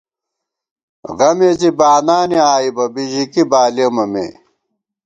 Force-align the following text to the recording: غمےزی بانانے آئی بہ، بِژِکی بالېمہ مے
غمےزی 1.17 1.69
بانانے 1.79 2.39
آئی 2.53 2.69
بہ، 2.75 2.85
بِژِکی 2.93 3.43
بالېمہ 3.51 4.03
مے 4.11 4.27